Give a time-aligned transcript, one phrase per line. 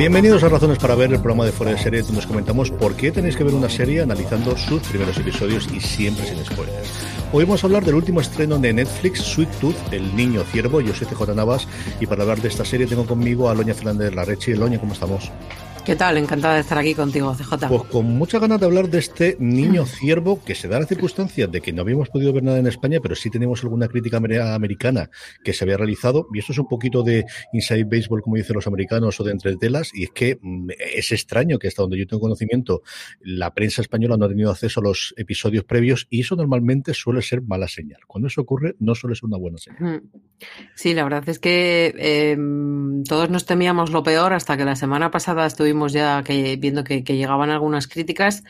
[0.00, 2.96] Bienvenidos a Razones para Ver, el programa de Fuera de Serie donde nos comentamos por
[2.96, 6.88] qué tenéis que ver una serie analizando sus primeros episodios y siempre sin spoilers.
[7.34, 10.80] Hoy vamos a hablar del último estreno de Netflix, Sweet Tooth, El Niño Ciervo.
[10.80, 11.68] Yo soy CJ Navas
[12.00, 14.54] y para hablar de esta serie tengo conmigo a Loña Fernández Larrechi.
[14.54, 15.30] Loña, ¿cómo estamos?
[15.84, 16.18] ¿Qué tal?
[16.18, 17.68] Encantada de estar aquí contigo, CJ.
[17.68, 21.46] Pues con muchas ganas de hablar de este niño ciervo que se da la circunstancia
[21.46, 25.10] de que no habíamos podido ver nada en España, pero sí tenemos alguna crítica americana
[25.42, 26.28] que se había realizado.
[26.34, 29.56] Y esto es un poquito de inside baseball, como dicen los americanos, o de entre
[29.56, 29.90] telas.
[29.94, 32.82] Y es que mm, es extraño que hasta donde yo tengo conocimiento,
[33.20, 37.22] la prensa española no ha tenido acceso a los episodios previos y eso normalmente suele
[37.22, 38.00] ser mala señal.
[38.06, 40.02] Cuando eso ocurre, no suele ser una buena señal.
[40.74, 42.36] Sí, la verdad es que eh,
[43.08, 47.02] todos nos temíamos lo peor hasta que la semana pasada estuvimos ya que, viendo que,
[47.02, 48.44] llegaban algunas críticas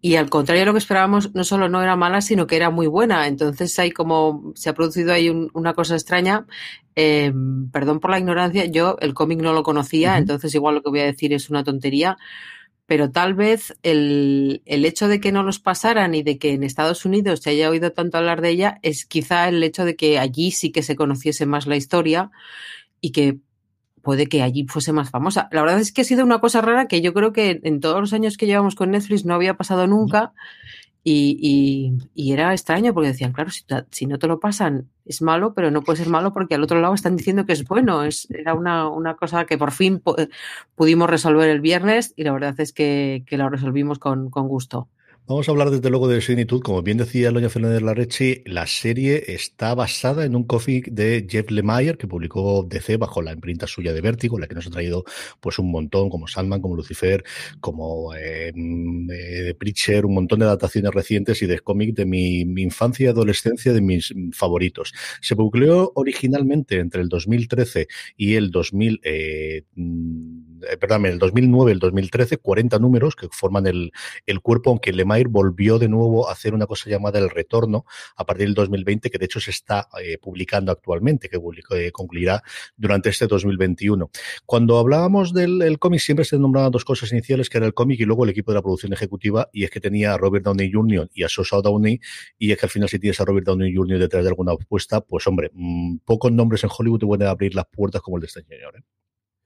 [0.00, 2.70] y al contrario de lo que esperábamos, no solo no era mala, sino que era
[2.70, 3.26] muy buena.
[3.26, 6.46] Entonces hay como, se ha producido ahí una cosa extraña.
[6.94, 7.32] Eh,
[7.72, 11.00] perdón por la ignorancia, yo el cómic no lo conocía, entonces igual lo que voy
[11.00, 12.16] a decir es una tontería.
[12.86, 16.64] Pero tal vez el, el hecho de que no los pasaran y de que en
[16.64, 20.18] Estados Unidos se haya oído tanto hablar de ella es quizá el hecho de que
[20.18, 22.30] allí sí que se conociese más la historia
[23.00, 23.38] y que
[24.02, 25.48] puede que allí fuese más famosa.
[25.52, 28.00] La verdad es que ha sido una cosa rara que yo creo que en todos
[28.00, 30.32] los años que llevamos con Netflix no había pasado nunca.
[31.04, 33.50] Y, era extraño porque decían, claro,
[33.90, 36.80] si, no te lo pasan es malo, pero no puede ser malo porque al otro
[36.80, 38.04] lado están diciendo que es bueno.
[38.04, 40.02] Es, era una, cosa que por fin
[40.74, 44.88] pudimos resolver el viernes y la verdad es que, que lo resolvimos con, con gusto.
[45.28, 46.62] Vamos a hablar desde luego de Signitud.
[46.62, 51.50] Como bien decía Loña Fernández Larrechi, la serie está basada en un cómic de Jeff
[51.50, 55.04] Lemire que publicó DC bajo la imprenta suya de Vértigo, la que nos ha traído
[55.38, 57.24] pues un montón, como Sandman, como Lucifer,
[57.60, 63.04] como eh, eh, Preacher, un montón de adaptaciones recientes y de cómic de mi, infancia
[63.04, 64.94] y adolescencia, de mis favoritos.
[65.20, 67.86] Se publicó originalmente entre el 2013
[68.16, 69.00] y el 2000.
[69.04, 69.64] Eh, eh,
[70.80, 73.92] perdón, en el 2009 el 2013, 40 números que forman el,
[74.26, 77.84] el cuerpo, aunque Lemire volvió de nuevo a hacer una cosa llamada El Retorno
[78.16, 81.38] a partir del 2020, que de hecho se está eh, publicando actualmente, que
[81.76, 82.42] eh, concluirá
[82.76, 84.10] durante este 2021.
[84.46, 88.04] Cuando hablábamos del cómic, siempre se nombraban dos cosas iniciales, que era el cómic y
[88.04, 91.08] luego el equipo de la producción ejecutiva, y es que tenía a Robert Downey Jr.
[91.14, 92.00] y a Sosa Downey,
[92.38, 93.98] y es que al final si tienes a Robert Downey Jr.
[93.98, 97.66] detrás de alguna apuesta, pues hombre, mm, pocos nombres en Hollywood te pueden abrir las
[97.66, 98.76] puertas como el de este señor.
[98.76, 98.82] ¿eh?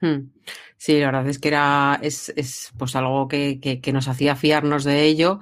[0.02, 0.32] Hmm.
[0.76, 4.82] Sí, la verdad es que era es, es pues algo que, que, nos hacía fiarnos
[4.82, 5.38] de ello.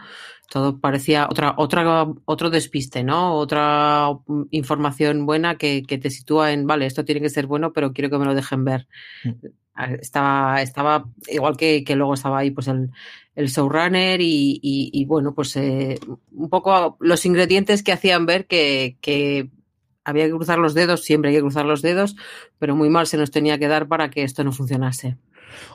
[0.50, 3.34] Todo parecía otra, otra, otro despiste, ¿no?
[3.34, 4.10] Otra
[4.50, 8.10] información buena que, que te sitúa en, vale, esto tiene que ser bueno, pero quiero
[8.10, 8.86] que me lo dejen ver.
[9.24, 9.94] Hmm.
[9.98, 12.90] Estaba, estaba igual que, que luego estaba ahí pues el,
[13.34, 15.98] el showrunner y, y, y bueno, pues eh,
[16.32, 19.48] un poco los ingredientes que hacían ver que, que
[20.04, 22.16] había que cruzar los dedos, siempre hay que cruzar los dedos,
[22.58, 25.16] pero muy mal se nos tenía que dar para que esto no funcionase.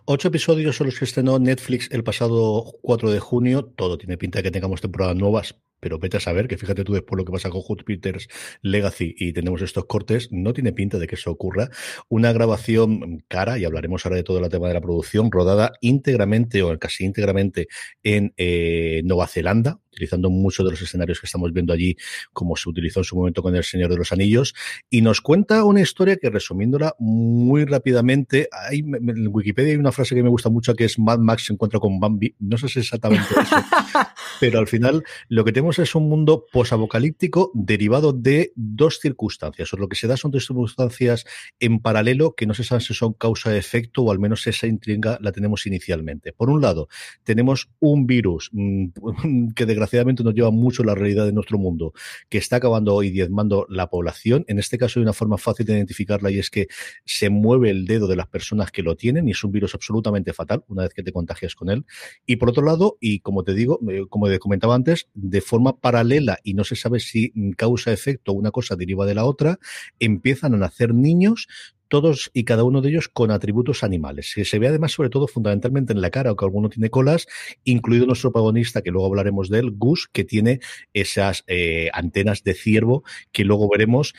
[0.05, 3.65] Ocho episodios son los que estrenó Netflix el pasado 4 de junio.
[3.75, 6.93] Todo tiene pinta de que tengamos temporadas nuevas, pero vete a saber que fíjate tú
[6.93, 8.27] después lo que pasa con Hot Peters
[8.61, 11.69] Legacy y tenemos estos cortes, no tiene pinta de que eso ocurra.
[12.09, 16.63] Una grabación cara, y hablaremos ahora de todo el tema de la producción, rodada íntegramente
[16.63, 17.67] o casi íntegramente
[18.01, 21.95] en eh, Nueva Zelanda, utilizando muchos de los escenarios que estamos viendo allí,
[22.33, 24.53] como se utilizó en su momento con El Señor de los Anillos,
[24.89, 30.13] y nos cuenta una historia que, resumiéndola muy rápidamente, hay, en Wikipedia hay una frase
[30.13, 32.79] que me gusta mucho que es Mad Max se encuentra con Bambi, no sé si
[32.79, 33.55] exactamente eso,
[34.39, 39.77] pero al final lo que tenemos es un mundo posapocalíptico derivado de dos circunstancias, o
[39.77, 41.25] lo que se da son dos circunstancias
[41.59, 45.31] en paralelo que no se sabe si son causa-efecto o al menos esa intriga la
[45.31, 46.33] tenemos inicialmente.
[46.33, 46.87] Por un lado,
[47.23, 48.87] tenemos un virus mm,
[49.55, 51.93] que desgraciadamente desgraciadamente nos lleva mucho la realidad de nuestro mundo,
[52.29, 54.43] que está acabando hoy diezmando la población.
[54.47, 56.67] En este caso hay una forma fácil de identificarla y es que
[57.05, 60.33] se mueve el dedo de las personas que lo tienen y es un virus absolutamente
[60.33, 61.85] fatal una vez que te contagias con él.
[62.25, 65.77] Y por otro lado, y como te digo, eh, como te comentaba antes, de forma
[65.79, 69.59] paralela y no se sabe si causa-efecto una cosa deriva de la otra,
[69.99, 71.47] empiezan a nacer niños
[71.87, 74.33] todos y cada uno de ellos con atributos animales.
[74.43, 77.27] Se ve además, sobre todo, fundamentalmente en la cara, o alguno tiene colas,
[77.63, 80.59] incluido nuestro protagonista, que luego hablaremos de él, Gus, que tiene
[80.93, 84.13] esas eh, antenas de ciervo, que luego veremos.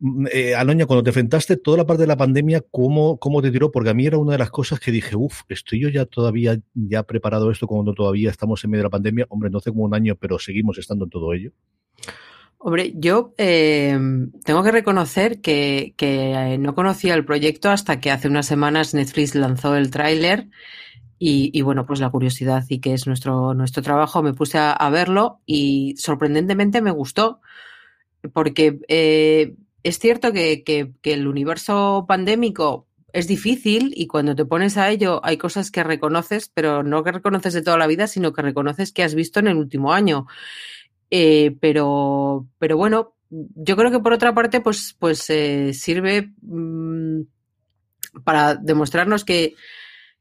[0.00, 0.54] Mm, eh,
[0.86, 3.70] cuando te enfrentaste toda la parte de la pandemia, ¿cómo, ¿cómo te tiró?
[3.70, 6.58] Porque a mí era una de las cosas que dije, uff, estoy yo ya todavía
[6.74, 9.26] ya preparado esto cuando todavía estamos en medio de la pandemia.
[9.28, 11.52] Hombre, no hace como un año, pero seguimos estando en todo ello.
[12.58, 13.98] Hombre, yo eh,
[14.44, 19.34] tengo que reconocer que, que, no conocía el proyecto hasta que hace unas semanas Netflix
[19.34, 20.48] lanzó el tráiler
[21.18, 24.90] y, bueno, pues la curiosidad y que es nuestro, nuestro trabajo, me puse a, a
[24.90, 27.40] verlo y sorprendentemente me gustó
[28.32, 34.76] porque eh, es cierto que, que, el universo pandémico es difícil y cuando te pones
[34.76, 38.32] a ello hay cosas que reconoces, pero no que reconoces de toda la vida, sino
[38.32, 40.26] que reconoces que has visto en el último año.
[41.10, 47.20] Eh, pero, pero bueno, yo creo que por otra parte, pues, pues eh, sirve mmm,
[48.24, 49.54] para demostrarnos que,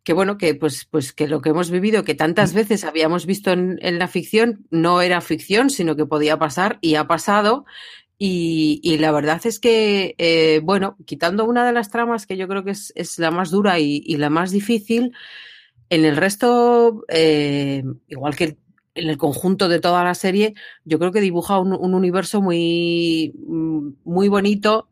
[0.04, 3.52] que bueno, que pues, pues que lo que hemos vivido, que tantas veces habíamos visto
[3.52, 7.66] en la ficción, no era ficción, sino que podía pasar y ha pasado.
[8.18, 12.64] Y, la verdad es que, eh, bueno, quitando una de las tramas que yo creo
[12.64, 15.14] que es, la más dura y, la más difícil,
[15.90, 18.58] en el resto, eh, igual que
[18.96, 20.54] en el conjunto de toda la serie,
[20.86, 24.88] yo creo que dibuja un, un universo muy, muy bonito.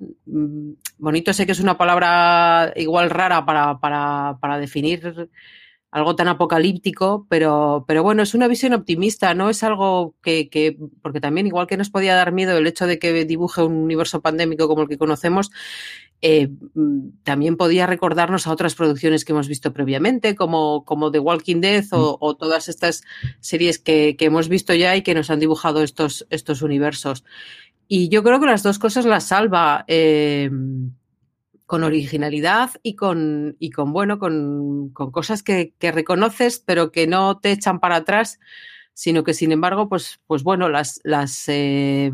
[0.98, 5.30] Bonito sé que es una palabra igual rara para, para, para definir
[5.92, 10.78] algo tan apocalíptico, pero, pero bueno, es una visión optimista, no es algo que, que,
[11.02, 14.22] porque también igual que nos podía dar miedo el hecho de que dibuje un universo
[14.22, 15.52] pandémico como el que conocemos,
[16.22, 16.50] eh,
[17.24, 21.86] también podía recordarnos a otras producciones que hemos visto previamente, como, como The Walking Dead
[21.92, 23.04] o, o todas estas
[23.42, 27.26] series que, que, hemos visto ya y que nos han dibujado estos, estos universos.
[27.88, 29.84] Y yo creo que las dos cosas las salva.
[29.90, 30.50] Eh,
[31.72, 37.08] con originalidad y con, y con bueno, con, con cosas que, que, reconoces, pero que
[37.08, 38.42] no te echan para atrás,
[38.94, 42.12] sino que sin embargo, pues, pues bueno, las, las, eh,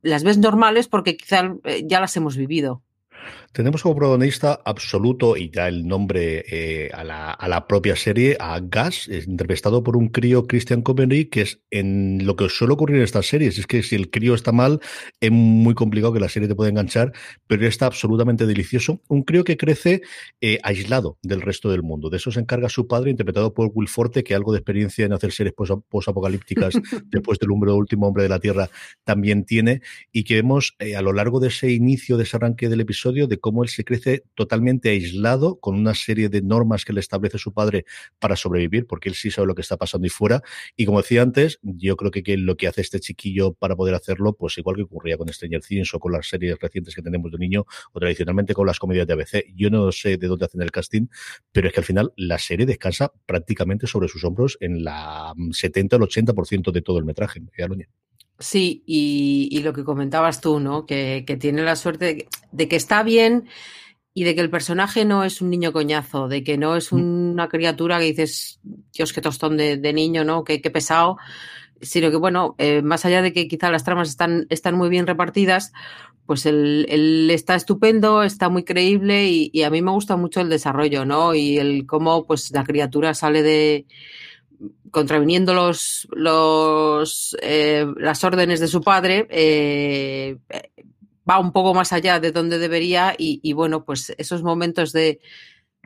[0.00, 2.82] las ves normales porque quizá ya las hemos vivido.
[3.52, 8.36] Tenemos como protagonista absoluto y ya el nombre eh, a, la, a, la, propia serie,
[8.38, 12.98] a Gas, interpretado por un crío Christian Comedy, que es en lo que suele ocurrir
[12.98, 13.58] en estas series.
[13.58, 14.80] Es que si el crío está mal,
[15.20, 17.12] es muy complicado que la serie te pueda enganchar,
[17.46, 19.00] pero está absolutamente delicioso.
[19.08, 20.02] Un crío que crece
[20.40, 22.10] eh, aislado del resto del mundo.
[22.10, 25.14] De eso se encarga su padre, interpretado por Will Forte, que algo de experiencia en
[25.14, 26.74] hacer series post-apocalípticas
[27.06, 28.68] después del hombre, último hombre de la Tierra
[29.04, 29.80] también tiene,
[30.12, 33.26] y que vemos eh, a lo largo de ese inicio, de ese arranque del episodio,
[33.26, 37.38] de cómo él se crece totalmente aislado con una serie de normas que le establece
[37.38, 37.84] su padre
[38.18, 40.42] para sobrevivir, porque él sí sabe lo que está pasando y fuera.
[40.76, 44.34] Y como decía antes, yo creo que, lo que hace este chiquillo para poder hacerlo,
[44.34, 47.38] pues igual que ocurría con Stranger Things o con las series recientes que tenemos de
[47.38, 49.44] niño o tradicionalmente con las comedias de ABC.
[49.54, 51.06] Yo no sé de dónde hacen el casting,
[51.52, 55.96] pero es que al final la serie descansa prácticamente sobre sus hombros en la 70
[55.96, 57.40] o el 80% de todo el metraje.
[58.40, 60.86] Sí, y, y, lo que comentabas tú, ¿no?
[60.86, 63.48] Que, que tiene la suerte de, de, que está bien
[64.14, 67.48] y de que el personaje no es un niño coñazo, de que no es una
[67.48, 68.60] criatura que dices,
[68.92, 70.44] Dios, qué tostón de, de niño, ¿no?
[70.44, 71.16] Qué, qué, pesado.
[71.80, 75.06] Sino que, bueno, eh, más allá de que quizá las tramas están, están muy bien
[75.06, 75.72] repartidas,
[76.26, 80.40] pues él, él está estupendo, está muy creíble y, y, a mí me gusta mucho
[80.40, 81.34] el desarrollo, ¿no?
[81.34, 83.86] Y el cómo, pues, la criatura sale de
[84.90, 90.38] contraviniendo los, eh, las órdenes de su padre, eh,
[91.28, 95.20] va un poco más allá de donde debería y, bueno, pues esos momentos de,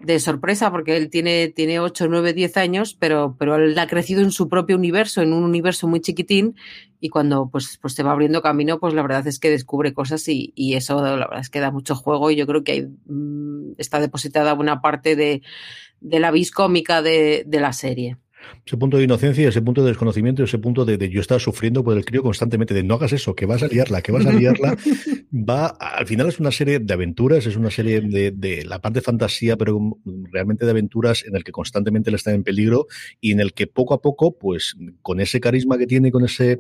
[0.03, 4.23] de, sorpresa, porque él tiene, tiene 8, 9, 10 años, pero, pero él ha crecido
[4.23, 6.57] en su propio universo, en un universo muy chiquitín,
[7.01, 10.53] y cuando pues, pues va abriendo camino, pues la verdad es que descubre cosas y,
[10.55, 13.73] y eso la verdad es que da mucho juego y yo creo que hay, mmm,
[13.79, 15.43] está depositada buena parte de,
[16.01, 18.19] de la vis cómica de, de la serie
[18.65, 21.82] ese punto de inocencia, ese punto de desconocimiento, ese punto de, de, yo estar sufriendo
[21.82, 24.32] por el crío constantemente, de no hagas eso, que vas a liarla, que vas a
[24.32, 24.77] liarla,
[25.32, 29.01] va, al final es una serie de aventuras, es una serie de, de, la parte
[29.01, 29.99] de fantasía, pero
[30.31, 32.87] realmente de aventuras en el que constantemente le está en peligro
[33.20, 36.44] y en el que poco a poco, pues con ese carisma que tiene, con esa
[36.44, 36.58] eh,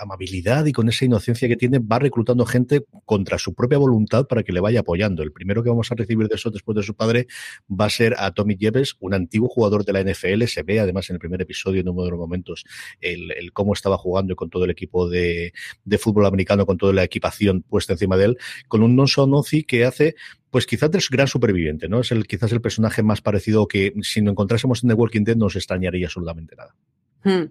[0.00, 4.42] amabilidad y con esa inocencia que tiene, va reclutando gente contra su propia voluntad para
[4.42, 5.22] que le vaya apoyando.
[5.22, 7.26] El primero que vamos a recibir de eso después de su padre
[7.68, 11.08] va a ser a Tommy Jeves, un antiguo jugador de la NFL, se ve además
[11.10, 12.64] en el primer episodio, en uno de los momentos,
[13.00, 15.52] el, cómo estaba jugando con todo el equipo de,
[15.98, 19.84] fútbol americano, con toda la equipación puesta encima de él, con un non Sonozi que
[19.84, 20.14] hace
[20.50, 22.00] pues quizás el gran superviviente, ¿no?
[22.00, 25.36] Es el, quizás el personaje más parecido que si lo encontrásemos en The Walking Dead
[25.36, 26.74] no nos extrañaría absolutamente nada.
[27.24, 27.44] Hmm.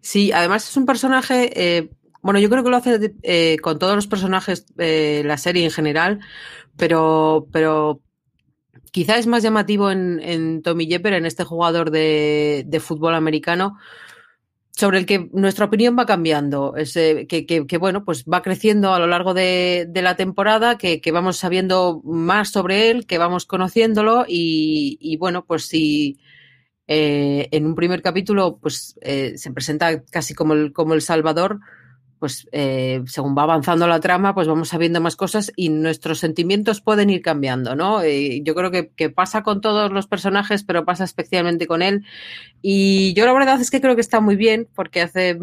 [0.00, 1.90] Sí, además es un personaje, eh,
[2.22, 5.70] bueno, yo creo que lo hace eh, con todos los personajes eh, la serie en
[5.70, 6.20] general,
[6.76, 8.00] pero, pero
[8.90, 13.78] quizá es más llamativo en, Tommy Jepper, en este jugador de, fútbol americano,
[14.70, 18.42] sobre el que nuestra opinión va cambiando, es, eh, que, que, que, bueno, pues va
[18.42, 23.46] creciendo a lo largo de, la temporada, que, vamos sabiendo más sobre él, que vamos
[23.46, 26.18] conociéndolo y, y bueno, pues si
[26.86, 31.60] eh, en un primer capítulo pues eh, se presenta casi como el, como el Salvador,
[32.24, 36.80] pues eh, según va avanzando la trama, pues vamos sabiendo más cosas y nuestros sentimientos
[36.80, 38.00] pueden ir cambiando, ¿no?
[38.00, 42.06] Eh, yo creo que, que, pasa con todos los personajes, pero pasa especialmente con él.
[42.62, 45.38] Y yo la verdad es que creo que está muy bien porque hace...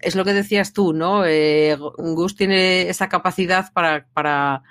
[0.00, 1.26] Es lo que decías tú, ¿no?
[1.26, 4.62] Eh, Gus tiene esa capacidad para, para,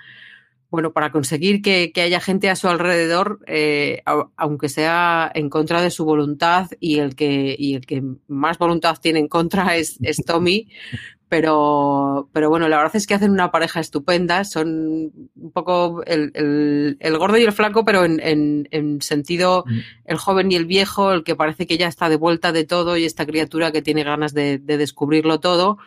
[0.70, 4.02] bueno, para conseguir que, haya gente a su alrededor, eh,
[4.36, 8.96] aunque sea en contra de su voluntad, y el que, y el que más voluntad
[9.00, 10.68] tiene en contra es, es Tommy.
[11.30, 14.42] Pero, pero bueno, la verdad es que hacen una pareja estupenda.
[14.42, 19.78] Son un poco el, el, gordo y el flaco, pero en, en, en, sentido mm.
[20.06, 22.96] el joven y el viejo, el que parece que ya está de vuelta de todo
[22.96, 25.78] y esta criatura que tiene ganas de, de descubrirlo todo.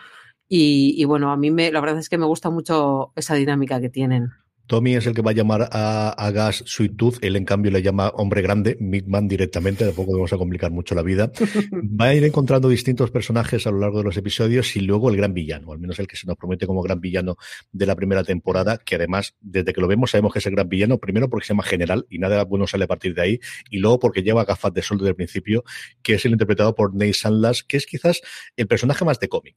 [0.47, 3.81] Y, y, bueno, a mí me, la verdad es que me gusta mucho esa dinámica
[3.81, 4.29] que tienen.
[4.67, 7.81] Tommy es el que va a llamar a, Gas Sweet Tooth, él en cambio le
[7.81, 11.31] llama hombre grande, Big Man directamente, tampoco vamos a complicar mucho la vida.
[12.01, 15.17] Va a ir encontrando distintos personajes a lo largo de los episodios y luego el
[15.17, 17.35] gran villano, al menos el que se nos promete como gran villano
[17.71, 20.69] de la primera temporada, que además, desde que lo vemos, sabemos que es el gran
[20.69, 23.39] villano, primero porque se llama general y nada bueno sale a partir de ahí,
[23.69, 25.63] y luego porque lleva gafas de sol desde el principio,
[26.01, 28.21] que es el interpretado por Nate Sandlas, que es quizás
[28.55, 29.55] el personaje más de cómic.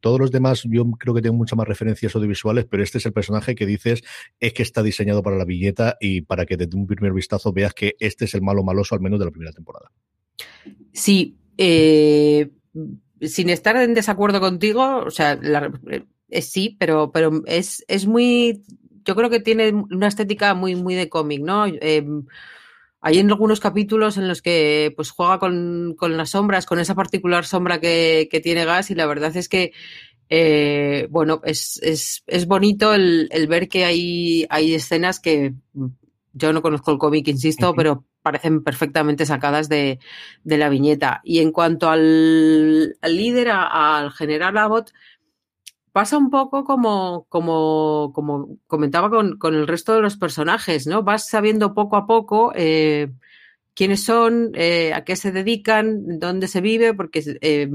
[0.00, 3.12] Todos los demás yo creo que tienen muchas más referencias audiovisuales, pero este es el
[3.12, 4.02] personaje que dices
[4.40, 7.74] es que está diseñado para la viñeta y para que desde un primer vistazo veas
[7.74, 9.90] que este es el malo maloso al menos de la primera temporada.
[10.92, 12.50] Sí, eh,
[13.20, 15.38] sin estar en desacuerdo contigo, o sea,
[16.30, 18.62] eh, sí, pero, pero es, es muy,
[19.04, 21.66] yo creo que tiene una estética muy, muy de cómic, ¿no?
[21.66, 22.04] Eh,
[23.00, 26.94] hay en algunos capítulos en los que pues juega con, con las sombras, con esa
[26.94, 29.72] particular sombra que, que, tiene Gas y la verdad es que
[30.28, 35.54] eh, bueno, es, es, es bonito el, el, ver que hay, hay escenas que
[36.32, 39.98] yo no conozco el cómic, insisto, pero parecen perfectamente sacadas de,
[40.44, 41.20] de, la viñeta.
[41.24, 44.92] Y en cuanto al, al líder, al general Abbott,
[45.92, 51.02] pasa un poco como, como, como comentaba con, con, el resto de los personajes, ¿no?
[51.02, 53.08] Vas sabiendo poco a poco eh,
[53.74, 57.68] quiénes son, eh, a qué se dedican, dónde se vive, porque eh,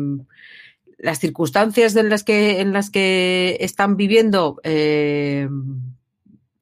[1.03, 5.49] las circunstancias en las que, en las que están viviendo eh,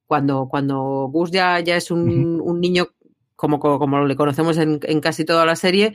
[0.07, 2.87] cuando, cuando Gus ya, ya es un, un niño
[3.35, 5.93] como, como, le conocemos en, en, casi toda la serie,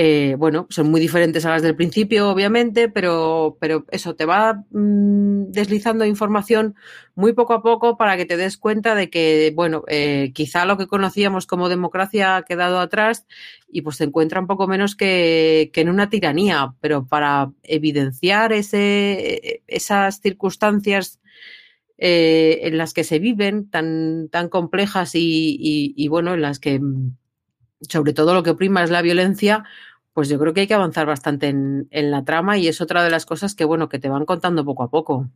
[0.00, 4.62] eh, bueno, son muy diferentes a las del principio, obviamente, pero, pero eso te va
[4.70, 6.76] mmm, deslizando información
[7.16, 10.78] muy poco a poco para que te des cuenta de que, bueno, eh, quizá lo
[10.78, 13.26] que conocíamos como democracia ha quedado atrás
[13.72, 18.52] y pues se encuentra un poco menos que, que en una tiranía, pero para evidenciar
[18.52, 21.18] ese, esas circunstancias
[21.96, 26.60] eh, en las que se viven tan, tan complejas y, y, y bueno, en las
[26.60, 26.80] que
[27.80, 29.64] sobre todo lo que prima es la violencia,
[30.12, 33.04] pues yo creo que hay que avanzar bastante en, en, la trama y es otra
[33.04, 35.30] de las cosas que, bueno, que te van contando poco a poco.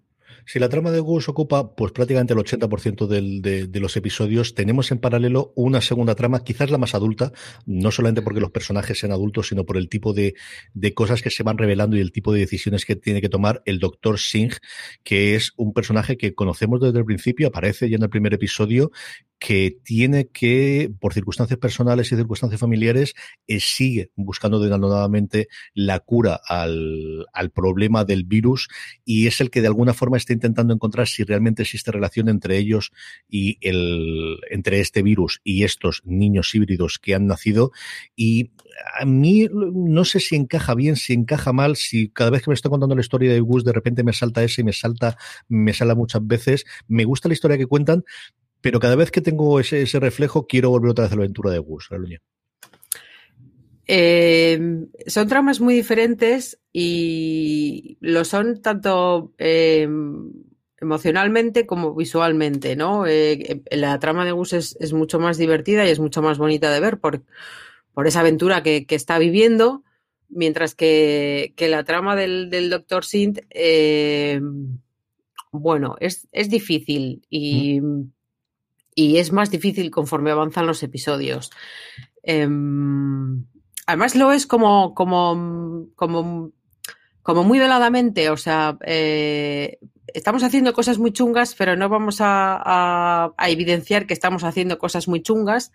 [0.44, 4.54] Si la trama de Gus ocupa pues prácticamente el 80% del, de, de, los episodios,
[4.54, 7.32] tenemos en paralelo una segunda trama, quizás la más adulta,
[7.64, 10.34] no solamente porque los personajes sean adultos, sino por el tipo de,
[10.74, 13.62] de cosas que se van revelando y el tipo de decisiones que tiene que tomar
[13.66, 14.54] el Doctor Singh,
[15.04, 18.90] que es un personaje que conocemos desde el principio, aparece ya en el primer episodio,
[19.42, 23.14] que tiene que, por circunstancias personales y circunstancias familiares,
[23.48, 28.68] eh, sigue buscando denodadamente la cura al, al problema del virus
[29.04, 32.56] y es el que de alguna forma está intentando encontrar si realmente existe relación entre
[32.56, 32.92] ellos
[33.28, 37.72] y el, entre este virus y estos niños híbridos que han nacido.
[38.14, 38.52] Y
[38.96, 42.54] a mí no sé si encaja bien, si encaja mal, si cada vez que me
[42.54, 45.18] estoy contando la historia de Gus de repente me salta ese y me salta,
[45.48, 46.64] me sale muchas veces.
[46.86, 48.04] Me gusta la historia que cuentan,
[48.62, 51.50] pero cada vez que tengo ese, ese reflejo quiero volver otra vez a la aventura
[51.50, 52.20] de Gus, Luña.
[53.86, 59.88] Eh, son tramas muy diferentes y lo son tanto eh,
[60.80, 63.06] emocionalmente como visualmente, ¿no?
[63.06, 66.70] Eh, la trama de Gus es, es, mucho más divertida y es mucho más bonita
[66.70, 67.22] de ver por,
[67.92, 69.82] por esa aventura que, que, está viviendo,
[70.28, 73.04] mientras que, que la trama del, del Dr.
[73.04, 73.40] Sint,
[75.50, 78.12] bueno, es, es difícil y, mm.
[78.94, 81.50] Y, es más difícil conforme avanzan los episodios.
[82.22, 82.48] Eh,
[83.86, 86.50] además lo es como, como, como,
[87.22, 89.78] como muy veladamente, o sea, eh,
[90.14, 95.08] estamos haciendo cosas muy chungas, pero no vamos a, a, evidenciar que estamos haciendo cosas
[95.08, 95.72] muy chungas,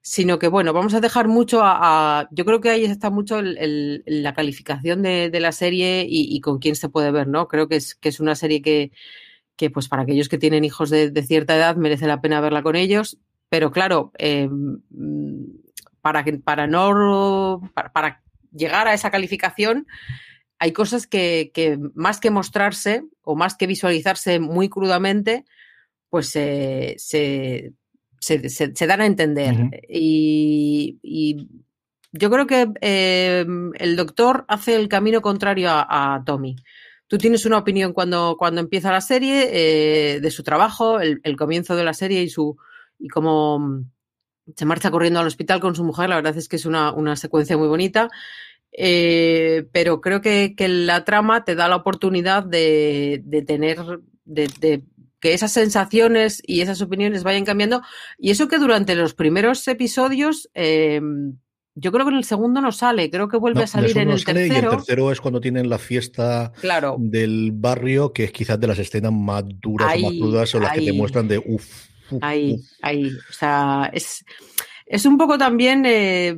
[0.00, 2.28] sino que, bueno, vamos a dejar mucho a...
[2.30, 6.58] yo creo que ahí está mucho la calificación de, de la serie y, y, con
[6.58, 7.48] quién se puede ver, ¿no?
[7.48, 8.92] Creo que es, que es una serie que,
[9.58, 12.62] que, pues para aquellos que tienen hijos de, de cierta edad, merece la pena verla
[12.62, 13.18] con ellos,
[13.50, 14.48] pero claro, eh,
[16.00, 18.22] para, para no para, para,
[18.54, 19.86] llegar a esa calificación
[20.58, 25.44] hay cosas que, que, más que mostrarse o más que visualizarse muy crudamente,
[26.08, 27.72] pues eh, se,
[28.18, 29.54] se, se, se, dan a entender.
[29.54, 29.80] Uh -huh.
[29.88, 31.48] y, y,
[32.10, 36.56] yo creo que eh, el doctor hace el camino contrario a, a Tommy
[37.08, 41.36] tú tienes una opinión cuando, cuando empieza la serie eh, de su trabajo, el, el,
[41.36, 42.56] comienzo de la serie y su
[42.98, 43.90] y cómo mm,
[44.54, 46.08] se marcha corriendo al hospital con su mujer.
[46.08, 48.08] La verdad es que es una, una secuencia muy bonita.
[48.70, 53.78] Eh, pero creo que, que, la trama te da la oportunidad de, de tener,
[54.24, 54.84] de, de,
[55.20, 57.82] que esas sensaciones y esas opiniones vayan cambiando.
[58.18, 61.00] Y eso que durante los primeros episodios, eh,
[61.78, 64.10] yo creo que en el segundo no sale, creo que vuelve no, a salir en
[64.10, 64.70] el sale, tercero.
[64.70, 66.96] Y el tercero es cuando tienen la fiesta claro.
[66.98, 70.60] del barrio, que es quizás de las escenas más duras ahí, o más crudas o
[70.60, 71.88] las ahí, que te muestran de uff.
[72.10, 72.66] Uf, ahí, uf.
[72.82, 73.06] ahí.
[73.06, 74.24] O sea, es,
[74.86, 76.36] es un poco también eh,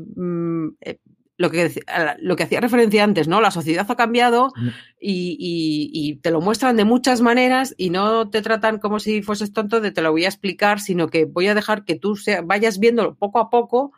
[0.81, 0.99] eh,
[1.37, 1.73] lo, que,
[2.19, 3.41] lo que hacía referencia antes, ¿no?
[3.41, 4.69] La sociedad ha cambiado Mm.
[5.01, 9.23] y, y, y, te lo muestran de muchas maneras y no te tratan como si
[9.23, 12.17] fueses tonto de te lo voy a explicar, sino que voy a dejar que tú
[12.17, 13.93] sea, vayas viendo poco a poco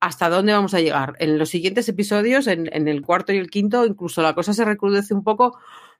[0.00, 1.14] hasta dónde vamos a llegar.
[1.18, 5.14] En los siguientes episodios, en, el cuarto y el quinto, incluso la cosa se recrudece
[5.14, 5.58] un poco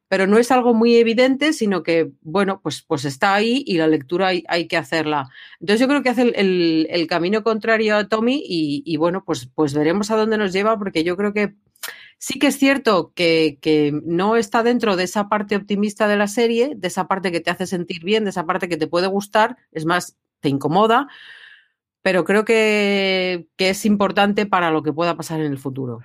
[0.09, 3.87] pero no es algo muy evidente, sino que, bueno, pues, pues está ahí y la
[3.87, 5.28] lectura hay, que hacerla.
[5.61, 10.11] Entonces yo creo que hace el, camino contrario a Tommy y, bueno, pues, pues veremos
[10.11, 11.54] a dónde nos lleva, porque yo creo que
[12.19, 16.73] sí que es cierto que, no está dentro de esa parte optimista de la serie,
[16.76, 19.59] de esa parte que te hace sentir bien, de esa parte que te puede gustar,
[19.71, 21.07] es más, te incomoda,
[22.02, 26.00] pero creo que, que es importante para lo que pueda pasar en el futuro.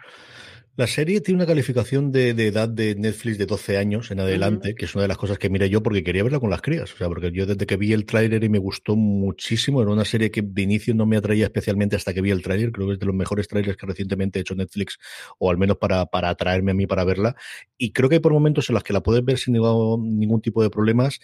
[0.78, 4.70] La serie tiene una calificación de, de, edad de Netflix de 12 años en adelante,
[4.70, 4.76] uh -huh.
[4.76, 6.94] que es una de las cosas que miré yo porque quería verla con las crías.
[6.94, 10.04] O sea, porque yo desde que vi el tráiler y me gustó muchísimo, era una
[10.04, 12.74] serie que de inicio no me atraía especialmente hasta que vi el tráiler.
[12.74, 14.98] Creo que es de los mejores tráilers que recientemente ha hecho Netflix,
[15.40, 17.38] o al menos para, para atraerme a mí para verla.
[17.78, 20.42] Y creo que hay por momentos en los que la puedes ver sin ningún, ningún
[20.42, 21.22] tipo de problemas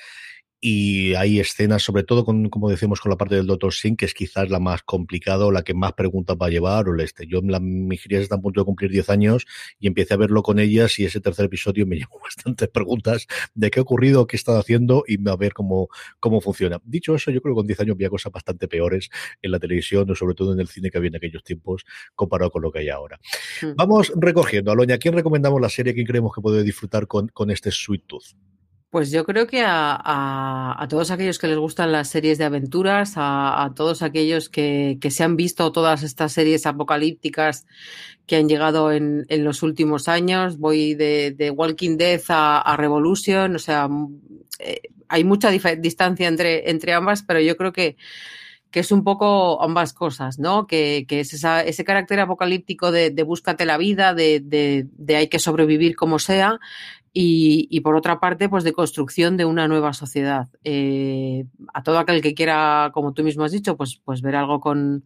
[0.63, 3.73] y hay escenas, sobre todo con, como decimos, con la parte del Dr.
[3.73, 6.87] Singh, que es quizás la más complicada o la que más preguntas va a llevar,
[6.87, 7.25] o el este.
[7.25, 9.47] Yo, la, mis crías están a punto de cumplir 10 años
[9.79, 13.71] y empecé a verlo con ellas y ese tercer episodio me llevó bastantes preguntas de
[13.71, 16.79] qué ha ocurrido, qué estado haciendo y a ver cómo, cómo funciona.
[16.83, 19.09] Dicho eso, yo creo que con 10 años había cosas bastante peores
[19.41, 22.51] en la televisión o sobre todo en el cine que había en aquellos tiempos comparado
[22.51, 23.19] con lo que hay ahora.
[23.63, 23.75] Mm.
[23.77, 24.71] Vamos recogiendo.
[24.71, 25.95] Aloña, ¿quién recomendamos la serie?
[25.95, 28.50] ¿Quién creemos que puede disfrutar con, con este Sweet Tooth?
[28.91, 33.71] Pues yo creo que a, todos aquellos que les gustan las series de aventuras, a,
[33.73, 37.65] todos aquellos que, se han visto todas estas series apocalípticas
[38.27, 43.87] que han llegado en, los últimos años, voy de, Walking Dead a, Revolution, o sea,
[44.59, 47.95] eh, hay mucha distancia entre, entre ambas, pero yo creo que
[48.71, 50.65] que es un poco ambas cosas, ¿no?
[50.65, 55.15] Que, que es esa, ese carácter apocalíptico de, de búscate la vida, de, de, de,
[55.17, 56.59] hay que sobrevivir como sea,
[57.13, 60.47] y, y, por otra parte, pues de construcción de una nueva sociedad.
[60.63, 64.61] Eh, a todo aquel que quiera, como tú mismo has dicho, pues, pues ver algo
[64.61, 65.05] con,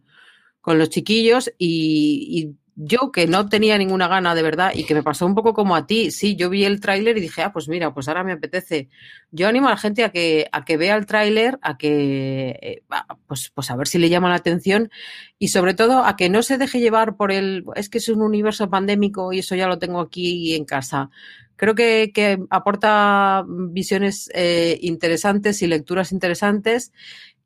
[0.60, 4.94] con los chiquillos y, y yo que no tenía ninguna gana de verdad y que
[4.94, 7.52] me pasó un poco como a ti, sí, yo vi el tráiler y dije, ah,
[7.52, 8.90] pues mira, pues ahora me apetece.
[9.30, 12.82] Yo animo a la gente a que, a que vea el tráiler, a que, eh,
[13.26, 14.90] pues, pues a ver si le llama la atención
[15.38, 18.20] y sobre todo a que no se deje llevar por el, es que es un
[18.20, 21.08] universo pandémico y eso ya lo tengo aquí en casa.
[21.56, 26.92] Creo que, que aporta visiones eh, interesantes y lecturas interesantes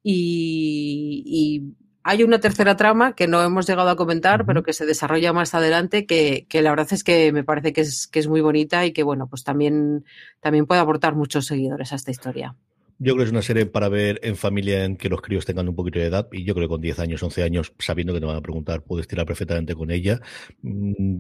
[0.02, 4.86] y, y hay una tercera trama que no hemos llegado a comentar, pero que se
[4.86, 8.28] desarrolla más adelante, que, que, la verdad es que me parece que es, que es
[8.28, 10.04] muy bonita y que, bueno, pues también,
[10.40, 12.56] también puede aportar muchos seguidores a esta historia.
[13.02, 15.66] Yo creo que es una serie para ver en familia en que los críos tengan
[15.66, 18.20] un poquito de edad y yo creo que con 10 años, 11 años, sabiendo que
[18.20, 20.20] te van a preguntar, puedes tirar perfectamente con ella.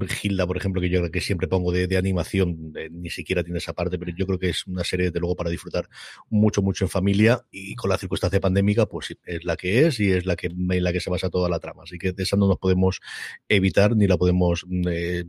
[0.06, 3.42] Gilda, por ejemplo, que yo creo que siempre pongo de, de animación, eh, ni siquiera
[3.42, 5.88] tiene esa parte, pero yo creo que es una serie, desde luego, para disfrutar
[6.28, 10.12] mucho, mucho en familia y con la circunstancia pandémica, pues es la que es y
[10.12, 11.84] es la que, en la que se basa toda la trama.
[11.84, 13.00] Así que de esa no nos podemos
[13.48, 15.24] evitar ni la podemos eh,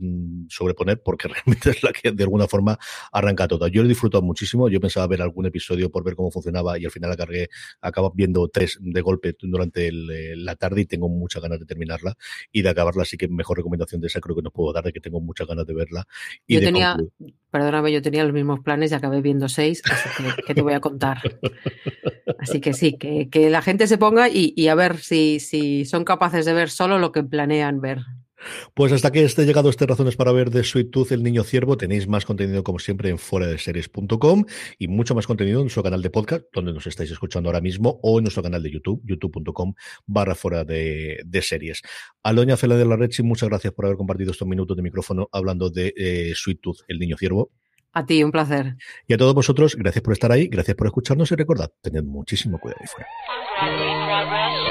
[0.50, 2.78] sobreponer porque realmente es la que de alguna forma
[3.10, 3.68] arranca toda.
[3.68, 6.78] Yo lo he disfrutado muchísimo, yo pensaba ver algún episodio por ver cómo funciona funcionaba
[6.78, 7.48] y al final la cargué,
[7.80, 11.66] acabo viendo tres de golpe durante el, eh, la tarde y tengo muchas ganas de
[11.66, 12.16] terminarla
[12.50, 14.92] y de acabarla, así que mejor recomendación de esa creo que nos puedo dar, de
[14.92, 16.06] que tengo muchas ganas de verla.
[16.46, 17.34] Y yo de tenía, concluir.
[17.50, 20.72] perdóname, yo tenía los mismos planes y acabé viendo seis, así que, que te voy
[20.72, 21.20] a contar.
[22.38, 25.84] Así que sí, que, que la gente se ponga y, y a ver si, si
[25.84, 28.00] son capaces de ver solo lo que planean ver.
[28.74, 31.76] Pues hasta que esté llegado este Razones para ver de Sweet Tooth, el niño ciervo,
[31.76, 34.44] tenéis más contenido como siempre en fuera de series.com
[34.78, 37.98] y mucho más contenido en nuestro canal de podcast, donde nos estáis escuchando ahora mismo,
[38.02, 39.74] o en nuestro canal de YouTube, youtube.com
[40.06, 41.82] barra fuera de, de, series.
[42.22, 45.70] Aloña Fela de la Rechi, muchas gracias por haber compartido estos minutos de micrófono hablando
[45.70, 47.50] de eh, Sweet Tooth, el niño ciervo.
[47.94, 48.76] A ti, un placer.
[49.06, 52.58] Y a todos vosotros, gracias por estar ahí, gracias por escucharnos y recordad, tened muchísimo
[52.58, 54.61] cuidado ahí fuera.